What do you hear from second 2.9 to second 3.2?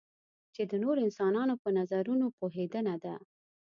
ده.